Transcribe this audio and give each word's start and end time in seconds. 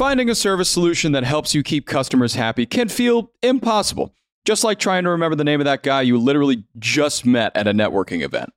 Finding 0.00 0.30
a 0.30 0.34
service 0.34 0.70
solution 0.70 1.12
that 1.12 1.24
helps 1.24 1.54
you 1.54 1.62
keep 1.62 1.86
customers 1.86 2.34
happy 2.34 2.64
can 2.64 2.88
feel 2.88 3.32
impossible, 3.42 4.14
just 4.46 4.64
like 4.64 4.78
trying 4.78 5.04
to 5.04 5.10
remember 5.10 5.36
the 5.36 5.44
name 5.44 5.60
of 5.60 5.66
that 5.66 5.82
guy 5.82 6.00
you 6.00 6.16
literally 6.16 6.64
just 6.78 7.26
met 7.26 7.54
at 7.54 7.68
a 7.68 7.74
networking 7.74 8.22
event. 8.22 8.50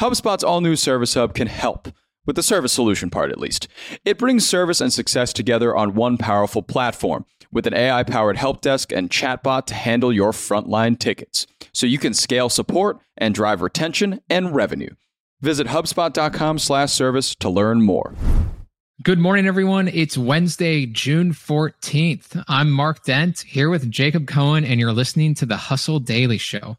HubSpot's 0.00 0.42
all 0.42 0.62
new 0.62 0.76
Service 0.76 1.12
Hub 1.12 1.34
can 1.34 1.46
help, 1.46 1.88
with 2.24 2.36
the 2.36 2.42
service 2.42 2.72
solution 2.72 3.10
part 3.10 3.30
at 3.30 3.38
least. 3.38 3.68
It 4.06 4.16
brings 4.16 4.48
service 4.48 4.80
and 4.80 4.90
success 4.90 5.34
together 5.34 5.76
on 5.76 5.94
one 5.94 6.16
powerful 6.16 6.62
platform 6.62 7.26
with 7.52 7.66
an 7.66 7.74
AI 7.74 8.02
powered 8.02 8.38
help 8.38 8.62
desk 8.62 8.90
and 8.90 9.10
chatbot 9.10 9.66
to 9.66 9.74
handle 9.74 10.10
your 10.10 10.32
frontline 10.32 10.98
tickets, 10.98 11.46
so 11.70 11.84
you 11.84 11.98
can 11.98 12.14
scale 12.14 12.48
support 12.48 12.98
and 13.14 13.34
drive 13.34 13.60
retention 13.60 14.22
and 14.30 14.54
revenue. 14.54 14.94
Visit 15.42 15.66
HubSpot.com/service 15.66 17.34
to 17.34 17.50
learn 17.50 17.82
more. 17.82 18.14
Good 19.00 19.20
morning, 19.20 19.46
everyone. 19.46 19.86
It's 19.86 20.18
Wednesday, 20.18 20.84
June 20.84 21.32
14th. 21.32 22.42
I'm 22.48 22.72
Mark 22.72 23.04
Dent 23.04 23.38
here 23.42 23.70
with 23.70 23.88
Jacob 23.88 24.26
Cohen, 24.26 24.64
and 24.64 24.80
you're 24.80 24.92
listening 24.92 25.34
to 25.34 25.46
the 25.46 25.56
Hustle 25.56 26.00
Daily 26.00 26.36
Show. 26.36 26.76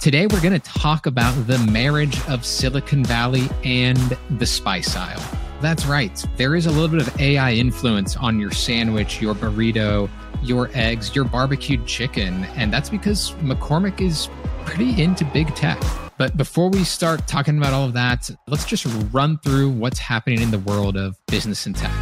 Today, 0.00 0.26
we're 0.26 0.40
going 0.40 0.58
to 0.58 0.62
talk 0.64 1.04
about 1.04 1.32
the 1.46 1.58
marriage 1.70 2.18
of 2.26 2.46
Silicon 2.46 3.04
Valley 3.04 3.50
and 3.62 4.16
the 4.38 4.46
spice 4.46 4.96
aisle. 4.96 5.20
That's 5.60 5.84
right. 5.84 6.24
There 6.36 6.54
is 6.54 6.64
a 6.64 6.70
little 6.70 6.88
bit 6.88 7.06
of 7.06 7.20
AI 7.20 7.52
influence 7.52 8.16
on 8.16 8.40
your 8.40 8.52
sandwich, 8.52 9.20
your 9.20 9.34
burrito, 9.34 10.08
your 10.46 10.70
eggs, 10.74 11.14
your 11.14 11.24
barbecued 11.24 11.86
chicken. 11.86 12.44
And 12.56 12.72
that's 12.72 12.88
because 12.88 13.32
McCormick 13.42 14.00
is 14.00 14.28
pretty 14.64 15.02
into 15.02 15.24
big 15.26 15.54
tech. 15.54 15.82
But 16.18 16.36
before 16.36 16.70
we 16.70 16.84
start 16.84 17.26
talking 17.26 17.58
about 17.58 17.72
all 17.72 17.84
of 17.84 17.92
that, 17.92 18.30
let's 18.48 18.64
just 18.64 18.86
run 19.12 19.38
through 19.38 19.70
what's 19.70 19.98
happening 19.98 20.40
in 20.40 20.50
the 20.50 20.58
world 20.58 20.96
of 20.96 21.16
business 21.26 21.66
and 21.66 21.76
tech. 21.76 21.92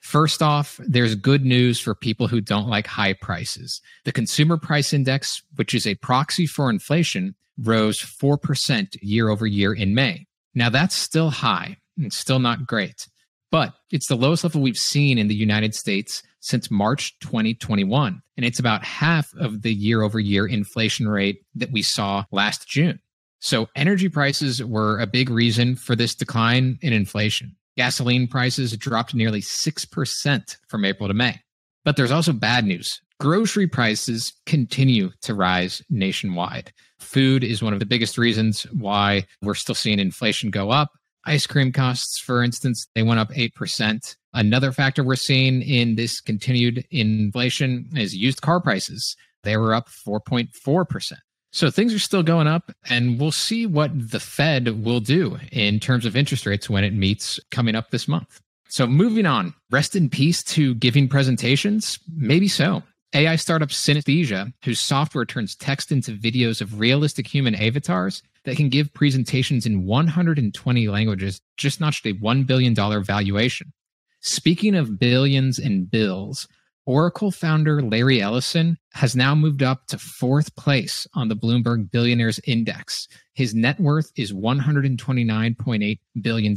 First 0.00 0.40
off, 0.40 0.80
there's 0.86 1.14
good 1.14 1.44
news 1.44 1.78
for 1.78 1.94
people 1.94 2.28
who 2.28 2.40
don't 2.40 2.66
like 2.66 2.86
high 2.86 3.12
prices. 3.12 3.82
The 4.06 4.12
Consumer 4.12 4.56
Price 4.56 4.94
Index, 4.94 5.42
which 5.56 5.74
is 5.74 5.86
a 5.86 5.96
proxy 5.96 6.46
for 6.46 6.70
inflation, 6.70 7.34
rose 7.58 7.98
4% 7.98 8.96
year 9.02 9.28
over 9.28 9.46
year 9.46 9.74
in 9.74 9.94
May. 9.94 10.26
Now, 10.54 10.70
that's 10.70 10.94
still 10.94 11.28
high 11.28 11.76
and 11.98 12.10
still 12.10 12.38
not 12.38 12.66
great, 12.66 13.06
but 13.50 13.74
it's 13.90 14.08
the 14.08 14.16
lowest 14.16 14.44
level 14.44 14.60
we've 14.60 14.76
seen 14.76 15.18
in 15.18 15.28
the 15.28 15.34
United 15.34 15.74
States 15.74 16.22
since 16.40 16.70
March 16.70 17.18
2021. 17.20 18.22
And 18.36 18.46
it's 18.46 18.58
about 18.58 18.84
half 18.84 19.32
of 19.38 19.62
the 19.62 19.72
year 19.72 20.02
over 20.02 20.20
year 20.20 20.46
inflation 20.46 21.08
rate 21.08 21.42
that 21.54 21.72
we 21.72 21.82
saw 21.82 22.24
last 22.30 22.68
June. 22.68 23.00
So 23.40 23.68
energy 23.76 24.08
prices 24.08 24.62
were 24.64 24.98
a 24.98 25.06
big 25.06 25.30
reason 25.30 25.76
for 25.76 25.94
this 25.94 26.14
decline 26.14 26.78
in 26.82 26.92
inflation. 26.92 27.56
Gasoline 27.76 28.26
prices 28.26 28.76
dropped 28.76 29.14
nearly 29.14 29.40
6% 29.40 30.56
from 30.68 30.84
April 30.84 31.08
to 31.08 31.14
May. 31.14 31.40
But 31.84 31.96
there's 31.96 32.10
also 32.10 32.32
bad 32.32 32.64
news. 32.64 33.00
Grocery 33.20 33.66
prices 33.66 34.32
continue 34.46 35.10
to 35.22 35.34
rise 35.34 35.82
nationwide. 35.88 36.72
Food 36.98 37.44
is 37.44 37.62
one 37.62 37.72
of 37.72 37.78
the 37.78 37.86
biggest 37.86 38.18
reasons 38.18 38.64
why 38.72 39.26
we're 39.42 39.54
still 39.54 39.74
seeing 39.74 39.98
inflation 39.98 40.50
go 40.50 40.70
up. 40.70 40.90
Ice 41.28 41.46
cream 41.46 41.72
costs, 41.72 42.18
for 42.18 42.42
instance, 42.42 42.88
they 42.94 43.02
went 43.02 43.20
up 43.20 43.30
8%. 43.30 44.16
Another 44.32 44.72
factor 44.72 45.04
we're 45.04 45.16
seeing 45.16 45.60
in 45.60 45.94
this 45.94 46.22
continued 46.22 46.86
inflation 46.90 47.90
is 47.94 48.16
used 48.16 48.40
car 48.40 48.60
prices. 48.60 49.14
They 49.42 49.58
were 49.58 49.74
up 49.74 49.88
4.4%. 49.88 51.12
So 51.52 51.70
things 51.70 51.92
are 51.92 51.98
still 51.98 52.22
going 52.22 52.46
up, 52.46 52.72
and 52.88 53.20
we'll 53.20 53.32
see 53.32 53.66
what 53.66 53.90
the 54.10 54.20
Fed 54.20 54.84
will 54.84 55.00
do 55.00 55.38
in 55.52 55.80
terms 55.80 56.06
of 56.06 56.16
interest 56.16 56.46
rates 56.46 56.70
when 56.70 56.84
it 56.84 56.94
meets 56.94 57.38
coming 57.50 57.74
up 57.74 57.90
this 57.90 58.08
month. 58.08 58.40
So 58.70 58.86
moving 58.86 59.26
on, 59.26 59.54
rest 59.70 59.96
in 59.96 60.08
peace 60.08 60.42
to 60.44 60.74
giving 60.76 61.08
presentations? 61.08 61.98
Maybe 62.14 62.48
so. 62.48 62.82
AI 63.14 63.36
startup 63.36 63.70
Synthesia, 63.70 64.52
whose 64.62 64.80
software 64.80 65.24
turns 65.24 65.56
text 65.56 65.90
into 65.92 66.12
videos 66.12 66.60
of 66.60 66.80
realistic 66.80 67.26
human 67.26 67.54
avatars 67.54 68.22
that 68.48 68.56
can 68.56 68.70
give 68.70 68.94
presentations 68.94 69.66
in 69.66 69.84
120 69.84 70.88
languages, 70.88 71.42
just 71.58 71.80
notched 71.80 72.06
a 72.06 72.14
$1 72.14 72.46
billion 72.46 72.74
valuation. 73.04 73.74
Speaking 74.20 74.74
of 74.74 74.98
billions 74.98 75.58
and 75.58 75.90
bills, 75.90 76.48
Oracle 76.86 77.30
founder 77.30 77.82
Larry 77.82 78.22
Ellison 78.22 78.78
has 78.94 79.14
now 79.14 79.34
moved 79.34 79.62
up 79.62 79.86
to 79.88 79.98
fourth 79.98 80.56
place 80.56 81.06
on 81.12 81.28
the 81.28 81.36
Bloomberg 81.36 81.90
Billionaires 81.90 82.40
Index. 82.46 83.06
His 83.34 83.54
net 83.54 83.78
worth 83.78 84.10
is 84.16 84.32
$129.8 84.32 85.98
billion, 86.22 86.56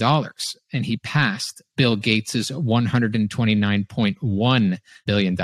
and 0.71 0.85
he 0.85 0.95
passed 0.97 1.61
Bill 1.75 1.97
Gates' 1.97 2.49
$129.1 2.49 4.77
billion. 5.05 5.37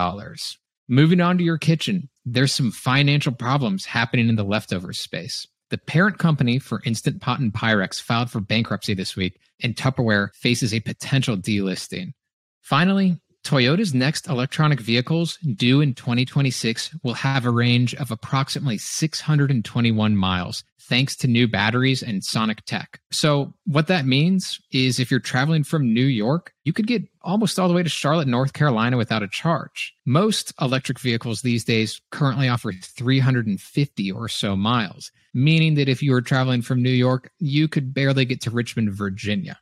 Moving 0.88 1.20
on 1.20 1.38
to 1.38 1.44
your 1.44 1.58
kitchen, 1.58 2.08
there's 2.26 2.54
some 2.54 2.72
financial 2.72 3.34
problems 3.34 3.84
happening 3.84 4.30
in 4.30 4.38
the 4.38 4.46
leftover 4.46 4.94
space. 4.94 5.46
The 5.70 5.78
parent 5.78 6.18
company 6.18 6.60
for 6.60 6.82
Instant 6.86 7.22
Pot 7.22 7.40
and 7.40 7.54
Pyrex 7.54 8.02
filed 8.02 8.32
for 8.32 8.40
bankruptcy 8.40 8.94
this 8.94 9.16
week, 9.16 9.40
and 9.62 9.76
Tupperware 9.76 10.34
faces 10.34 10.74
a 10.74 10.80
potential 10.80 11.36
delisting. 11.36 12.14
Finally, 12.62 13.18
Toyota's 13.48 13.94
next 13.94 14.28
electronic 14.28 14.82
vehicles 14.82 15.38
due 15.38 15.80
in 15.80 15.94
2026 15.94 16.94
will 17.02 17.14
have 17.14 17.46
a 17.46 17.50
range 17.50 17.96
of 17.96 18.12
approximately 18.12 18.78
621 18.78 20.18
miles, 20.18 20.66
thanks 20.82 21.16
to 21.16 21.30
new 21.30 21.48
batteries 21.48 22.04
and 22.04 22.22
sonic 22.26 22.66
tech. 22.66 23.00
So, 23.10 23.54
what 23.66 23.88
that 23.88 24.06
means 24.06 24.60
is 24.74 25.00
if 25.00 25.10
you're 25.10 25.22
traveling 25.22 25.64
from 25.64 25.94
New 25.94 26.08
York, 26.08 26.52
you 26.66 26.74
could 26.74 26.88
get 26.88 27.04
almost 27.22 27.58
all 27.58 27.70
the 27.70 27.74
way 27.74 27.84
to 27.84 27.90
Charlotte, 27.90 28.28
North 28.28 28.52
Carolina 28.52 28.98
without 28.98 29.24
a 29.24 29.30
charge. 29.30 29.94
Most 30.06 30.54
electric 30.60 31.00
vehicles 31.00 31.42
these 31.42 31.64
days 31.64 32.02
currently 32.12 32.50
offer 32.50 32.74
350 32.74 34.12
or 34.12 34.28
so 34.28 34.58
miles, 34.58 35.10
meaning 35.34 35.76
that 35.76 35.88
if 35.88 36.04
you 36.04 36.12
were 36.12 36.22
traveling 36.22 36.62
from 36.62 36.84
New 36.84 36.90
York, 36.90 37.32
you 37.40 37.70
could 37.70 37.94
barely 37.94 38.26
get 38.26 38.42
to 38.42 38.52
Richmond, 38.52 38.92
Virginia. 38.92 39.58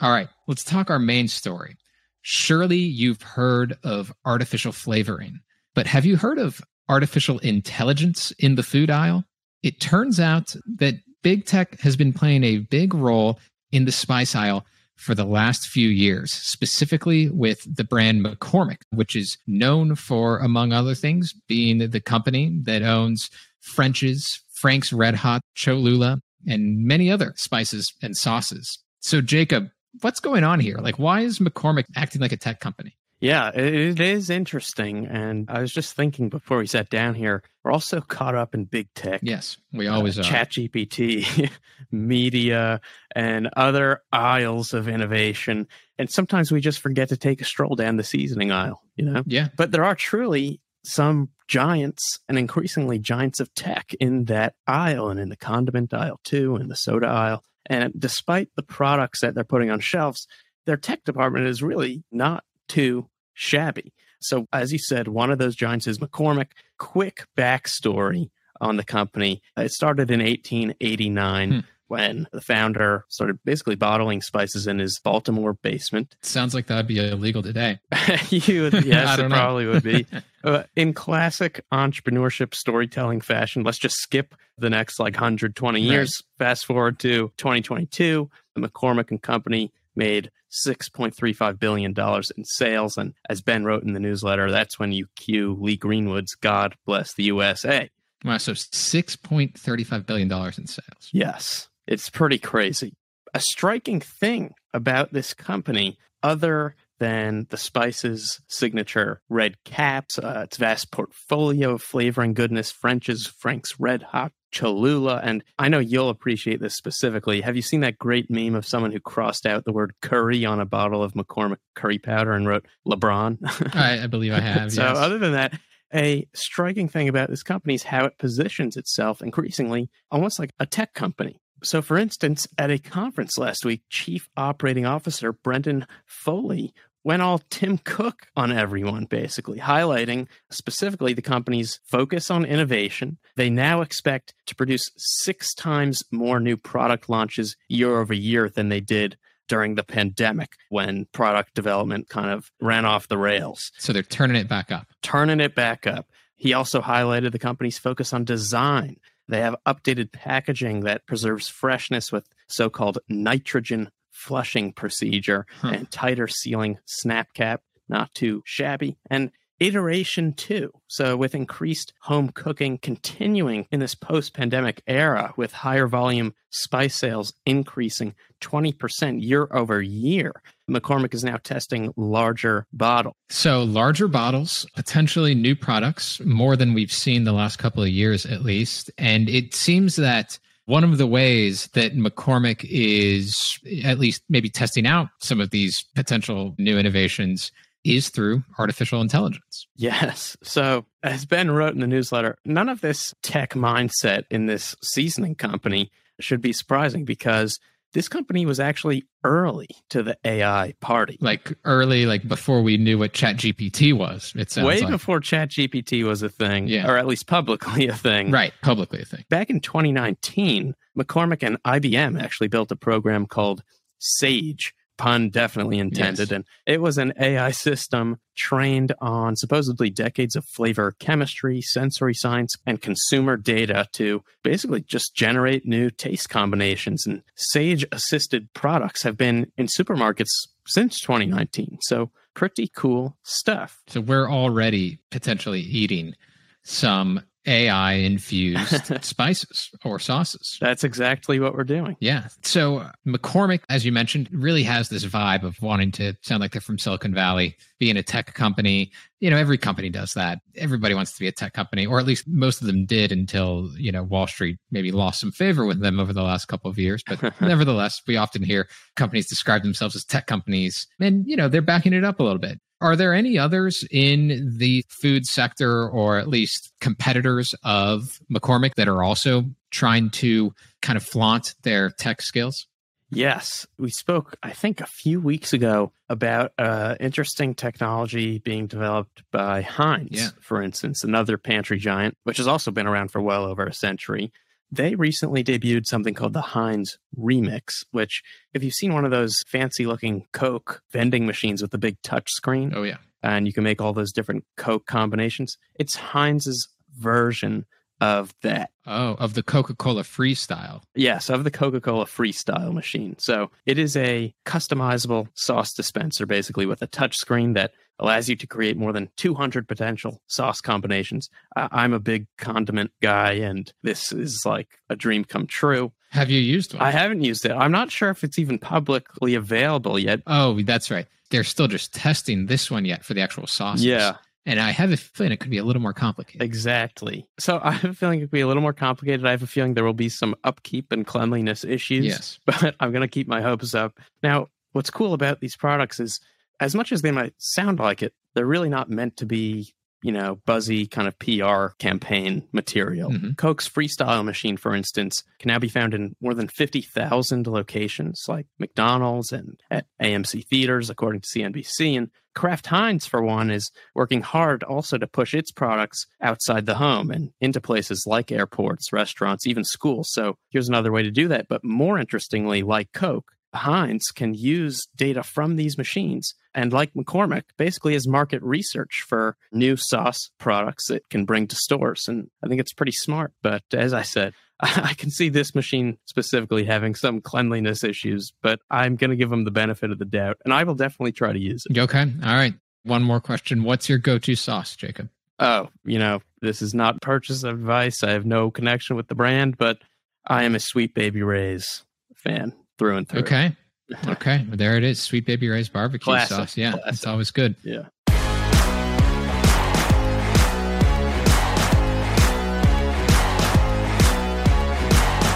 All 0.00 0.10
right, 0.10 0.28
let's 0.46 0.64
talk 0.64 0.90
our 0.90 0.98
main 0.98 1.26
story. 1.26 1.76
Surely 2.20 2.76
you've 2.76 3.22
heard 3.22 3.78
of 3.82 4.12
artificial 4.24 4.72
flavoring, 4.72 5.40
but 5.74 5.86
have 5.86 6.04
you 6.04 6.16
heard 6.16 6.38
of 6.38 6.60
artificial 6.88 7.38
intelligence 7.38 8.30
in 8.38 8.56
the 8.56 8.62
food 8.62 8.90
aisle? 8.90 9.24
It 9.62 9.80
turns 9.80 10.20
out 10.20 10.54
that 10.76 10.96
big 11.22 11.46
tech 11.46 11.80
has 11.80 11.96
been 11.96 12.12
playing 12.12 12.44
a 12.44 12.58
big 12.58 12.92
role 12.94 13.38
in 13.72 13.86
the 13.86 13.92
spice 13.92 14.34
aisle 14.34 14.66
for 14.96 15.14
the 15.14 15.24
last 15.24 15.68
few 15.68 15.88
years, 15.88 16.30
specifically 16.30 17.28
with 17.30 17.66
the 17.76 17.84
brand 17.84 18.24
McCormick, 18.24 18.82
which 18.90 19.16
is 19.16 19.38
known 19.46 19.94
for, 19.94 20.38
among 20.38 20.72
other 20.72 20.94
things, 20.94 21.32
being 21.48 21.78
the 21.78 22.00
company 22.00 22.58
that 22.64 22.82
owns 22.82 23.30
French's, 23.60 24.42
Frank's 24.54 24.92
Red 24.92 25.14
Hot, 25.14 25.40
Cholula, 25.54 26.20
and 26.46 26.84
many 26.84 27.10
other 27.10 27.34
spices 27.36 27.92
and 28.02 28.16
sauces. 28.16 28.78
So, 29.00 29.20
Jacob, 29.20 29.68
what's 30.00 30.20
going 30.20 30.44
on 30.44 30.60
here? 30.60 30.78
Like, 30.78 30.98
why 30.98 31.20
is 31.20 31.38
McCormick 31.38 31.86
acting 31.96 32.20
like 32.20 32.32
a 32.32 32.36
tech 32.36 32.60
company? 32.60 32.96
Yeah, 33.18 33.50
it 33.54 33.98
is 33.98 34.28
interesting. 34.28 35.06
And 35.06 35.50
I 35.50 35.60
was 35.60 35.72
just 35.72 35.94
thinking 35.94 36.28
before 36.28 36.58
we 36.58 36.66
sat 36.66 36.90
down 36.90 37.14
here, 37.14 37.42
we're 37.64 37.72
also 37.72 38.00
caught 38.02 38.34
up 38.34 38.54
in 38.54 38.66
big 38.66 38.92
tech. 38.94 39.20
Yes, 39.22 39.56
we 39.72 39.86
always 39.86 40.18
uh, 40.18 40.20
are. 40.20 40.24
Chat 40.24 40.50
GPT, 40.50 41.50
media, 41.90 42.80
and 43.14 43.48
other 43.56 44.02
aisles 44.12 44.74
of 44.74 44.86
innovation. 44.86 45.66
And 45.98 46.10
sometimes 46.10 46.52
we 46.52 46.60
just 46.60 46.80
forget 46.80 47.08
to 47.08 47.16
take 47.16 47.40
a 47.40 47.44
stroll 47.44 47.74
down 47.74 47.96
the 47.96 48.04
seasoning 48.04 48.52
aisle, 48.52 48.82
you 48.96 49.04
know? 49.06 49.22
Yeah. 49.24 49.48
But 49.56 49.72
there 49.72 49.84
are 49.84 49.94
truly 49.94 50.60
some 50.84 51.30
giants 51.48 52.20
and 52.28 52.38
increasingly 52.38 52.98
giants 52.98 53.40
of 53.40 53.52
tech 53.54 53.94
in 53.98 54.26
that 54.26 54.54
aisle 54.66 55.08
and 55.08 55.18
in 55.18 55.30
the 55.30 55.36
condiment 55.36 55.94
aisle 55.94 56.20
too, 56.22 56.56
and 56.56 56.70
the 56.70 56.76
soda 56.76 57.06
aisle. 57.06 57.42
And 57.66 57.92
despite 57.98 58.48
the 58.56 58.62
products 58.62 59.20
that 59.20 59.34
they're 59.34 59.44
putting 59.44 59.70
on 59.70 59.80
shelves, 59.80 60.26
their 60.66 60.76
tech 60.76 61.04
department 61.04 61.46
is 61.46 61.62
really 61.62 62.04
not 62.10 62.44
too 62.68 63.08
shabby. 63.34 63.92
So, 64.20 64.46
as 64.52 64.72
you 64.72 64.78
said, 64.78 65.08
one 65.08 65.30
of 65.30 65.38
those 65.38 65.56
giants 65.56 65.86
is 65.86 65.98
McCormick. 65.98 66.52
Quick 66.78 67.26
backstory 67.36 68.30
on 68.60 68.76
the 68.76 68.84
company 68.84 69.42
it 69.56 69.70
started 69.70 70.10
in 70.10 70.20
1889. 70.20 71.50
Hmm 71.50 71.60
when 71.88 72.26
the 72.32 72.40
founder 72.40 73.04
started 73.08 73.38
basically 73.44 73.74
bottling 73.74 74.20
spices 74.20 74.66
in 74.66 74.78
his 74.78 74.98
Baltimore 75.02 75.54
basement. 75.54 76.16
Sounds 76.22 76.54
like 76.54 76.66
that'd 76.66 76.86
be 76.86 76.98
illegal 76.98 77.42
today. 77.42 77.78
you 78.30 78.62
would, 78.62 78.72
yes, 78.84 79.18
it 79.18 79.30
probably 79.30 79.66
would 79.66 79.82
be. 79.82 80.06
uh, 80.44 80.64
in 80.74 80.92
classic 80.92 81.64
entrepreneurship 81.72 82.54
storytelling 82.54 83.20
fashion, 83.20 83.62
let's 83.62 83.78
just 83.78 83.96
skip 83.96 84.34
the 84.58 84.70
next 84.70 84.98
like 84.98 85.14
120 85.14 85.80
years. 85.80 86.22
Right. 86.38 86.46
Fast 86.46 86.66
forward 86.66 86.98
to 87.00 87.32
2022, 87.36 88.30
the 88.54 88.60
McCormick 88.60 89.10
and 89.10 89.22
Company 89.22 89.72
made 89.94 90.30
$6.35 90.66 91.58
billion 91.58 91.94
in 92.36 92.44
sales. 92.44 92.96
And 92.96 93.14
as 93.28 93.40
Ben 93.40 93.64
wrote 93.64 93.82
in 93.82 93.92
the 93.92 94.00
newsletter, 94.00 94.50
that's 94.50 94.78
when 94.78 94.92
you 94.92 95.06
cue 95.16 95.56
Lee 95.58 95.76
Greenwood's 95.76 96.34
God 96.34 96.74
Bless 96.84 97.14
the 97.14 97.24
USA. 97.24 97.90
Wow, 98.24 98.38
so 98.38 98.52
$6.35 98.52 100.06
billion 100.06 100.32
in 100.32 100.66
sales. 100.66 101.10
Yes, 101.12 101.68
it's 101.86 102.10
pretty 102.10 102.38
crazy. 102.38 102.94
A 103.34 103.40
striking 103.40 104.00
thing 104.00 104.52
about 104.72 105.12
this 105.12 105.34
company, 105.34 105.98
other 106.22 106.74
than 106.98 107.46
the 107.50 107.56
spices 107.56 108.40
signature 108.48 109.20
red 109.28 109.62
caps, 109.64 110.18
uh, 110.18 110.42
its 110.44 110.56
vast 110.56 110.90
portfolio 110.90 111.74
of 111.74 111.82
flavoring 111.82 112.32
goodness, 112.32 112.70
French's 112.70 113.26
Frank's 113.26 113.78
Red 113.78 114.02
Hot, 114.02 114.32
Cholula, 114.52 115.20
and 115.22 115.44
I 115.58 115.68
know 115.68 115.78
you'll 115.78 116.08
appreciate 116.08 116.60
this 116.60 116.74
specifically. 116.74 117.42
Have 117.42 117.56
you 117.56 117.62
seen 117.62 117.80
that 117.80 117.98
great 117.98 118.30
meme 118.30 118.54
of 118.54 118.66
someone 118.66 118.92
who 118.92 119.00
crossed 119.00 119.44
out 119.44 119.64
the 119.64 119.72
word 119.72 119.92
curry 120.00 120.46
on 120.46 120.60
a 120.60 120.64
bottle 120.64 121.02
of 121.02 121.12
McCormick 121.12 121.58
curry 121.74 121.98
powder 121.98 122.32
and 122.32 122.48
wrote 122.48 122.66
LeBron? 122.86 123.74
I, 123.74 124.04
I 124.04 124.06
believe 124.06 124.32
I 124.32 124.40
have. 124.40 124.72
so, 124.72 124.82
yes. 124.82 124.96
other 124.96 125.18
than 125.18 125.32
that, 125.32 125.58
a 125.94 126.26
striking 126.34 126.88
thing 126.88 127.08
about 127.08 127.28
this 127.28 127.42
company 127.42 127.74
is 127.74 127.82
how 127.82 128.06
it 128.06 128.18
positions 128.18 128.76
itself 128.76 129.20
increasingly 129.20 129.90
almost 130.10 130.38
like 130.38 130.50
a 130.58 130.66
tech 130.66 130.94
company. 130.94 131.40
So, 131.66 131.82
for 131.82 131.98
instance, 131.98 132.46
at 132.56 132.70
a 132.70 132.78
conference 132.78 133.36
last 133.36 133.64
week, 133.64 133.82
Chief 133.90 134.28
Operating 134.36 134.86
Officer 134.86 135.32
Brendan 135.32 135.86
Foley 136.04 136.72
went 137.02 137.22
all 137.22 137.40
Tim 137.50 137.78
Cook 137.78 138.28
on 138.36 138.52
everyone, 138.52 139.04
basically, 139.04 139.58
highlighting 139.58 140.28
specifically 140.48 141.12
the 141.12 141.22
company's 141.22 141.80
focus 141.84 142.30
on 142.30 142.44
innovation. 142.44 143.18
They 143.34 143.50
now 143.50 143.80
expect 143.80 144.34
to 144.46 144.54
produce 144.54 144.90
six 144.96 145.54
times 145.54 146.04
more 146.12 146.38
new 146.38 146.56
product 146.56 147.08
launches 147.08 147.56
year 147.68 147.98
over 148.00 148.14
year 148.14 148.48
than 148.48 148.68
they 148.68 148.80
did 148.80 149.16
during 149.48 149.74
the 149.74 149.84
pandemic 149.84 150.52
when 150.68 151.06
product 151.12 151.54
development 151.54 152.08
kind 152.08 152.30
of 152.30 152.50
ran 152.60 152.84
off 152.84 153.08
the 153.08 153.18
rails. 153.18 153.72
So 153.78 153.92
they're 153.92 154.02
turning 154.02 154.36
it 154.36 154.48
back 154.48 154.70
up. 154.70 154.86
Turning 155.02 155.40
it 155.40 155.56
back 155.56 155.86
up. 155.86 156.06
He 156.36 156.52
also 156.52 156.80
highlighted 156.80 157.32
the 157.32 157.38
company's 157.38 157.78
focus 157.78 158.12
on 158.12 158.24
design. 158.24 158.96
They 159.28 159.40
have 159.40 159.56
updated 159.66 160.12
packaging 160.12 160.80
that 160.80 161.06
preserves 161.06 161.48
freshness 161.48 162.12
with 162.12 162.28
so 162.48 162.70
called 162.70 162.98
nitrogen 163.08 163.90
flushing 164.10 164.72
procedure 164.72 165.46
Huh. 165.60 165.68
and 165.74 165.90
tighter 165.90 166.28
sealing 166.28 166.78
snap 166.86 167.34
cap, 167.34 167.62
not 167.88 168.14
too 168.14 168.42
shabby. 168.46 168.96
And 169.10 169.30
iteration 169.60 170.32
two. 170.32 170.70
So, 170.88 171.16
with 171.16 171.34
increased 171.34 171.92
home 172.00 172.30
cooking 172.30 172.78
continuing 172.78 173.66
in 173.70 173.80
this 173.80 173.94
post 173.94 174.34
pandemic 174.34 174.82
era, 174.86 175.32
with 175.36 175.52
higher 175.52 175.86
volume 175.86 176.34
spice 176.50 176.94
sales 176.94 177.32
increasing 177.44 178.14
20% 178.40 179.22
year 179.22 179.48
over 179.50 179.82
year, 179.82 180.42
McCormick 180.70 181.14
is 181.14 181.24
now 181.24 181.36
testing 181.42 181.92
larger 181.96 182.66
bottles. 182.72 183.14
So 183.28 183.62
larger 183.62 184.08
bottles, 184.08 184.66
potentially 184.74 185.34
new 185.34 185.54
products, 185.54 186.20
more 186.20 186.56
than 186.56 186.74
we've 186.74 186.92
seen 186.92 187.24
the 187.24 187.32
last 187.32 187.58
couple 187.58 187.82
of 187.82 187.88
years 187.88 188.26
at 188.26 188.42
least. 188.42 188.90
And 188.98 189.28
it 189.28 189.54
seems 189.54 189.96
that 189.96 190.38
one 190.66 190.82
of 190.82 190.98
the 190.98 191.06
ways 191.06 191.68
that 191.74 191.96
McCormick 191.96 192.66
is 192.68 193.58
at 193.84 193.98
least 193.98 194.22
maybe 194.28 194.50
testing 194.50 194.86
out 194.86 195.08
some 195.20 195.40
of 195.40 195.50
these 195.50 195.84
potential 195.94 196.54
new 196.58 196.76
innovations 196.76 197.52
is 197.94 198.08
through 198.08 198.42
artificial 198.58 199.00
intelligence. 199.00 199.66
Yes. 199.76 200.36
So, 200.42 200.86
as 201.02 201.24
Ben 201.24 201.50
wrote 201.50 201.74
in 201.74 201.80
the 201.80 201.86
newsletter, 201.86 202.36
none 202.44 202.68
of 202.68 202.80
this 202.80 203.14
tech 203.22 203.54
mindset 203.54 204.24
in 204.30 204.46
this 204.46 204.74
seasoning 204.82 205.34
company 205.34 205.90
should 206.20 206.40
be 206.40 206.52
surprising 206.52 207.04
because 207.04 207.58
this 207.92 208.08
company 208.08 208.44
was 208.44 208.58
actually 208.60 209.04
early 209.24 209.68
to 209.90 210.02
the 210.02 210.18
AI 210.24 210.74
party. 210.80 211.16
Like 211.20 211.52
early, 211.64 212.04
like 212.04 212.26
before 212.28 212.60
we 212.62 212.76
knew 212.76 212.98
what 212.98 213.12
ChatGPT 213.14 213.92
was. 213.96 214.32
It 214.36 214.50
sounds 214.50 214.66
Way 214.66 214.80
like. 214.80 214.90
before 214.90 215.20
ChatGPT 215.20 216.04
was 216.04 216.22
a 216.22 216.28
thing, 216.28 216.68
Yeah. 216.68 216.90
or 216.90 216.96
at 216.98 217.06
least 217.06 217.26
publicly 217.26 217.86
a 217.88 217.94
thing. 217.94 218.30
Right, 218.30 218.52
publicly 218.62 219.00
a 219.02 219.04
thing. 219.04 219.24
Back 219.30 219.48
in 219.50 219.60
2019, 219.60 220.74
McCormick 220.98 221.42
and 221.42 221.62
IBM 221.62 222.20
actually 222.20 222.48
built 222.48 222.70
a 222.72 222.76
program 222.76 223.24
called 223.26 223.62
SAGE, 223.98 224.74
pun 224.96 225.30
definitely 225.30 225.78
intended. 225.78 226.30
Yes. 226.30 226.32
And 226.32 226.44
it 226.66 226.80
was 226.80 226.98
an 226.98 227.12
AI 227.20 227.50
system 227.50 228.18
trained 228.36 228.92
on 229.00 229.36
supposedly 229.36 229.90
decades 229.90 230.36
of 230.36 230.44
flavor 230.44 230.94
chemistry, 230.98 231.60
sensory 231.62 232.14
science, 232.14 232.54
and 232.66 232.80
consumer 232.80 233.36
data 233.36 233.88
to 233.92 234.22
basically 234.42 234.82
just 234.82 235.14
generate 235.14 235.66
new 235.66 235.90
taste 235.90 236.28
combinations. 236.28 237.06
And 237.06 237.22
SAGE 237.34 237.86
assisted 237.92 238.52
products 238.52 239.02
have 239.02 239.16
been 239.16 239.50
in 239.56 239.66
supermarkets 239.66 240.48
since 240.66 241.00
2019. 241.00 241.78
So 241.82 242.10
pretty 242.34 242.70
cool 242.74 243.16
stuff. 243.22 243.82
So 243.88 244.00
we're 244.00 244.30
already 244.30 244.98
potentially 245.10 245.60
eating 245.60 246.14
some 246.62 247.22
AI 247.46 247.92
infused 247.94 248.92
spices 249.04 249.70
or 249.84 249.98
sauces. 249.98 250.58
That's 250.60 250.84
exactly 250.84 251.40
what 251.40 251.54
we're 251.54 251.64
doing. 251.64 251.96
Yeah. 252.00 252.28
So 252.42 252.88
McCormick, 253.06 253.60
as 253.68 253.84
you 253.84 253.92
mentioned, 253.92 254.28
really 254.32 254.62
has 254.64 254.88
this 254.88 255.04
vibe 255.04 255.42
of 255.42 255.60
wanting 255.62 255.92
to 255.92 256.14
sound 256.22 256.40
like 256.40 256.52
they're 256.52 256.60
from 256.60 256.78
Silicon 256.78 257.14
Valley, 257.14 257.56
being 257.78 257.96
a 257.96 258.02
tech 258.02 258.34
company. 258.34 258.90
You 259.20 259.30
know, 259.30 259.36
every 259.36 259.58
company 259.58 259.88
does 259.88 260.14
that. 260.14 260.40
Everybody 260.56 260.94
wants 260.94 261.12
to 261.12 261.20
be 261.20 261.26
a 261.26 261.32
tech 261.32 261.52
company, 261.52 261.86
or 261.86 261.98
at 261.98 262.06
least 262.06 262.26
most 262.28 262.60
of 262.60 262.66
them 262.66 262.84
did 262.84 263.12
until, 263.12 263.70
you 263.76 263.92
know, 263.92 264.02
Wall 264.02 264.26
Street 264.26 264.58
maybe 264.70 264.92
lost 264.92 265.20
some 265.20 265.32
favor 265.32 265.64
with 265.64 265.80
them 265.80 265.98
over 265.98 266.12
the 266.12 266.22
last 266.22 266.46
couple 266.46 266.70
of 266.70 266.78
years. 266.78 267.02
But 267.06 267.40
nevertheless, 267.40 268.02
we 268.06 268.16
often 268.16 268.42
hear 268.42 268.68
companies 268.94 269.28
describe 269.28 269.62
themselves 269.62 269.96
as 269.96 270.04
tech 270.04 270.26
companies 270.26 270.86
and, 271.00 271.26
you 271.26 271.36
know, 271.36 271.48
they're 271.48 271.62
backing 271.62 271.92
it 271.92 272.04
up 272.04 272.20
a 272.20 272.22
little 272.22 272.38
bit. 272.38 272.60
Are 272.80 272.94
there 272.96 273.14
any 273.14 273.38
others 273.38 273.84
in 273.90 274.54
the 274.58 274.84
food 274.88 275.24
sector 275.26 275.88
or 275.88 276.18
at 276.18 276.28
least 276.28 276.72
competitors 276.80 277.54
of 277.64 278.20
McCormick 278.30 278.74
that 278.74 278.86
are 278.88 279.02
also 279.02 279.44
trying 279.70 280.10
to 280.10 280.52
kind 280.82 280.96
of 280.96 281.02
flaunt 281.02 281.54
their 281.62 281.90
tech 281.90 282.20
skills? 282.20 282.66
Yes, 283.08 283.66
we 283.78 283.90
spoke, 283.90 284.36
I 284.42 284.50
think, 284.50 284.80
a 284.80 284.86
few 284.86 285.20
weeks 285.20 285.52
ago 285.52 285.92
about 286.08 286.52
uh, 286.58 286.96
interesting 286.98 287.54
technology 287.54 288.40
being 288.40 288.66
developed 288.66 289.22
by 289.30 289.62
Heinz, 289.62 290.08
Yeah. 290.10 290.28
for 290.40 290.60
instance, 290.60 291.04
another 291.04 291.38
pantry 291.38 291.78
giant, 291.78 292.16
which 292.24 292.38
has 292.38 292.48
also 292.48 292.72
been 292.72 292.86
around 292.88 293.12
for 293.12 293.22
well 293.22 293.44
over 293.44 293.64
a 293.64 293.72
century. 293.72 294.32
They 294.70 294.94
recently 294.94 295.44
debuted 295.44 295.86
something 295.86 296.14
called 296.14 296.32
the 296.32 296.40
Heinz 296.40 296.98
Remix, 297.18 297.84
which, 297.92 298.22
if 298.52 298.62
you've 298.64 298.74
seen 298.74 298.92
one 298.94 299.04
of 299.04 299.10
those 299.10 299.42
fancy 299.46 299.86
looking 299.86 300.26
Coke 300.32 300.82
vending 300.92 301.24
machines 301.24 301.62
with 301.62 301.70
the 301.70 301.78
big 301.78 301.96
touch 302.02 302.30
screen, 302.30 302.72
Oh, 302.74 302.82
yeah. 302.82 302.96
and 303.22 303.46
you 303.46 303.52
can 303.52 303.62
make 303.64 303.80
all 303.80 303.92
those 303.92 304.12
different 304.12 304.44
Coke 304.56 304.86
combinations, 304.86 305.56
it's 305.78 305.96
Heinz's 305.96 306.68
version 306.98 307.64
of 308.00 308.34
that. 308.42 308.70
Oh, 308.86 309.14
of 309.18 309.34
the 309.34 309.42
Coca 309.42 309.74
Cola 309.74 310.02
freestyle. 310.02 310.82
Yes, 310.94 311.28
of 311.30 311.44
the 311.44 311.50
Coca 311.50 311.80
Cola 311.80 312.04
Freestyle 312.04 312.72
machine. 312.72 313.16
So 313.18 313.50
it 313.64 313.78
is 313.78 313.96
a 313.96 314.34
customizable 314.44 315.28
sauce 315.34 315.72
dispenser, 315.72 316.26
basically, 316.26 316.66
with 316.66 316.82
a 316.82 316.86
touch 316.86 317.16
screen 317.16 317.54
that 317.54 317.72
allows 317.98 318.28
you 318.28 318.36
to 318.36 318.46
create 318.46 318.76
more 318.76 318.92
than 318.92 319.08
200 319.16 319.66
potential 319.66 320.20
sauce 320.26 320.60
combinations. 320.60 321.30
I- 321.56 321.68
I'm 321.72 321.92
a 321.94 321.98
big 322.00 322.26
condiment 322.36 322.90
guy, 323.00 323.32
and 323.32 323.72
this 323.82 324.12
is 324.12 324.42
like 324.44 324.68
a 324.90 324.96
dream 324.96 325.24
come 325.24 325.46
true. 325.46 325.92
Have 326.10 326.30
you 326.30 326.40
used 326.40 326.74
one? 326.74 326.82
I 326.82 326.90
haven't 326.90 327.22
used 327.22 327.44
it. 327.46 327.52
I'm 327.52 327.72
not 327.72 327.90
sure 327.90 328.10
if 328.10 328.22
it's 328.24 328.38
even 328.38 328.58
publicly 328.58 329.34
available 329.34 329.98
yet. 329.98 330.20
oh, 330.26 330.60
that's 330.62 330.90
right. 330.90 331.06
They're 331.30 331.42
still 331.44 331.66
just 331.66 331.92
testing 331.92 332.46
this 332.46 332.70
one 332.70 332.84
yet 332.84 333.04
for 333.04 333.14
the 333.14 333.20
actual 333.20 333.46
sauces. 333.48 333.84
Yeah, 333.84 334.16
And 334.46 334.60
I 334.60 334.70
have 334.70 334.92
a 334.92 334.96
feeling 334.96 335.32
it 335.32 335.40
could 335.40 335.50
be 335.50 335.58
a 335.58 335.64
little 335.64 335.82
more 335.82 335.92
complicated. 335.92 336.40
exactly. 336.42 337.26
So 337.38 337.60
I 337.64 337.72
have 337.72 337.90
a 337.90 337.94
feeling 337.94 338.20
it 338.20 338.22
could 338.22 338.30
be 338.30 338.40
a 338.40 338.46
little 338.46 338.62
more 338.62 338.72
complicated. 338.72 339.26
I 339.26 339.32
have 339.32 339.42
a 339.42 339.46
feeling 339.46 339.74
there 339.74 339.84
will 339.84 339.92
be 339.92 340.08
some 340.08 340.36
upkeep 340.44 340.92
and 340.92 341.04
cleanliness 341.04 341.64
issues. 341.64 342.06
Yes. 342.06 342.38
but 342.46 342.76
I'm 342.80 342.92
going 342.92 343.02
to 343.02 343.08
keep 343.08 343.26
my 343.26 343.42
hopes 343.42 343.74
up. 343.74 343.98
Now, 344.22 344.46
what's 344.72 344.90
cool 344.90 345.12
about 345.12 345.40
these 345.40 345.56
products 345.56 345.98
is 345.98 346.20
as 346.60 346.74
much 346.74 346.92
as 346.92 347.02
they 347.02 347.10
might 347.10 347.34
sound 347.38 347.80
like 347.80 348.02
it, 348.02 348.14
they're 348.34 348.46
really 348.46 348.68
not 348.68 348.88
meant 348.88 349.16
to 349.18 349.26
be, 349.26 349.74
you 350.02 350.12
know, 350.12 350.38
buzzy 350.44 350.86
kind 350.86 351.08
of 351.08 351.18
PR 351.18 351.74
campaign 351.78 352.46
material. 352.52 353.10
Mhm. 353.10 353.36
Coke's 353.36 353.68
freestyle 353.68 354.24
machine, 354.24 354.56
for 354.56 354.74
instance, 354.74 355.22
can 355.38 355.48
now 355.48 355.58
be 355.58 355.68
found 355.68 355.94
in 355.94 356.14
more 356.20 356.34
than 356.34 356.48
50,000 356.48 357.46
locations 357.46 358.24
like 358.28 358.46
McDonald's 358.58 359.32
and 359.32 359.60
at 359.70 359.86
AMC 360.00 360.42
theaters, 360.42 360.90
according 360.90 361.22
to 361.22 361.28
CNBC. 361.28 361.96
And 361.96 362.10
Kraft 362.34 362.66
Heinz, 362.66 363.06
for 363.06 363.22
one, 363.22 363.50
is 363.50 363.70
working 363.94 364.20
hard 364.20 364.62
also 364.62 364.98
to 364.98 365.06
push 365.06 365.32
its 365.32 365.50
products 365.50 366.06
outside 366.20 366.66
the 366.66 366.74
home 366.74 367.10
and 367.10 367.30
into 367.40 367.60
places 367.60 368.04
like 368.06 368.30
airports, 368.30 368.92
restaurants, 368.92 369.46
even 369.46 369.64
schools. 369.64 370.10
So 370.12 370.36
here's 370.50 370.68
another 370.68 370.92
way 370.92 371.02
to 371.02 371.10
do 371.10 371.28
that. 371.28 371.46
But 371.48 371.64
more 371.64 371.98
interestingly, 371.98 372.62
like 372.62 372.92
Coke, 372.92 373.32
Heinz 373.54 374.10
can 374.14 374.34
use 374.34 374.86
data 374.96 375.22
from 375.22 375.56
these 375.56 375.78
machines 375.78 376.34
and 376.56 376.72
like 376.72 376.94
McCormick, 376.94 377.44
basically 377.58 377.94
is 377.94 378.08
market 378.08 378.42
research 378.42 379.04
for 379.06 379.36
new 379.52 379.76
sauce 379.76 380.30
products 380.38 380.88
that 380.88 381.08
can 381.10 381.24
bring 381.24 381.46
to 381.48 381.54
stores. 381.54 382.08
And 382.08 382.30
I 382.42 382.48
think 382.48 382.60
it's 382.60 382.72
pretty 382.72 382.92
smart. 382.92 383.32
But 383.42 383.62
as 383.72 383.92
I 383.92 384.02
said, 384.02 384.32
I 384.60 384.94
can 384.94 385.10
see 385.10 385.28
this 385.28 385.54
machine 385.54 385.98
specifically 386.06 386.64
having 386.64 386.94
some 386.94 387.20
cleanliness 387.20 387.84
issues, 387.84 388.32
but 388.42 388.60
I'm 388.70 388.96
going 388.96 389.10
to 389.10 389.16
give 389.16 389.28
them 389.28 389.44
the 389.44 389.50
benefit 389.50 389.92
of 389.92 389.98
the 389.98 390.06
doubt, 390.06 390.38
and 390.44 390.54
I 390.54 390.64
will 390.64 390.74
definitely 390.74 391.12
try 391.12 391.32
to 391.32 391.38
use 391.38 391.62
it. 391.68 391.78
Okay. 391.78 392.00
All 392.00 392.34
right. 392.34 392.54
One 392.84 393.02
more 393.02 393.20
question. 393.20 393.62
What's 393.62 393.88
your 393.88 393.98
go 393.98 394.18
to 394.18 394.34
sauce, 394.34 394.74
Jacob? 394.74 395.10
Oh, 395.38 395.68
you 395.84 395.98
know, 395.98 396.22
this 396.40 396.62
is 396.62 396.72
not 396.72 397.02
purchase 397.02 397.44
advice. 397.44 398.02
I 398.02 398.12
have 398.12 398.24
no 398.24 398.50
connection 398.50 398.96
with 398.96 399.08
the 399.08 399.14
brand, 399.14 399.58
but 399.58 399.78
I 400.26 400.44
am 400.44 400.54
a 400.54 400.60
Sweet 400.60 400.94
Baby 400.94 401.22
Ray's 401.22 401.84
fan 402.14 402.54
through 402.78 402.96
and 402.96 403.08
through. 403.08 403.20
Okay. 403.20 403.56
Okay. 404.08 404.44
Well, 404.48 404.56
there 404.56 404.76
it 404.76 404.82
is. 404.84 405.00
Sweet 405.00 405.26
Baby 405.26 405.48
Ray's 405.48 405.68
barbecue 405.68 406.04
Classic. 406.04 406.36
sauce. 406.36 406.56
Yeah. 406.56 406.72
Classic. 406.72 406.92
It's 406.92 407.06
always 407.06 407.30
good. 407.30 407.54
Yeah. 407.62 407.82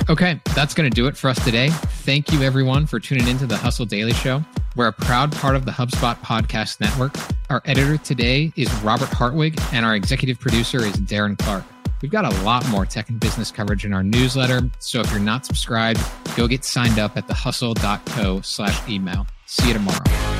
Okay, 0.08 0.40
that's 0.56 0.74
going 0.74 0.90
to 0.90 0.94
do 0.94 1.06
it 1.06 1.16
for 1.16 1.28
us 1.30 1.42
today. 1.44 1.68
Thank 2.02 2.32
you, 2.32 2.42
everyone, 2.42 2.84
for 2.84 2.98
tuning 2.98 3.28
into 3.28 3.46
the 3.46 3.56
Hustle 3.56 3.86
Daily 3.86 4.12
Show. 4.12 4.44
We're 4.74 4.88
a 4.88 4.92
proud 4.92 5.30
part 5.30 5.54
of 5.54 5.64
the 5.64 5.70
HubSpot 5.70 6.16
Podcast 6.16 6.80
Network. 6.80 7.14
Our 7.48 7.62
editor 7.64 7.96
today 7.96 8.52
is 8.56 8.72
Robert 8.82 9.08
Hartwig, 9.10 9.56
and 9.72 9.86
our 9.86 9.94
executive 9.94 10.40
producer 10.40 10.78
is 10.78 10.94
Darren 10.96 11.38
Clarke. 11.38 11.64
We've 12.02 12.10
got 12.10 12.24
a 12.24 12.42
lot 12.42 12.66
more 12.68 12.86
tech 12.86 13.08
and 13.10 13.20
business 13.20 13.50
coverage 13.50 13.84
in 13.84 13.92
our 13.92 14.02
newsletter, 14.02 14.70
so 14.78 15.00
if 15.00 15.10
you're 15.10 15.20
not 15.20 15.44
subscribed, 15.44 16.00
go 16.36 16.48
get 16.48 16.64
signed 16.64 16.98
up 16.98 17.16
at 17.16 17.28
thehustle.co 17.28 18.40
slash 18.40 18.88
email. 18.88 19.26
See 19.46 19.68
you 19.68 19.74
tomorrow. 19.74 20.39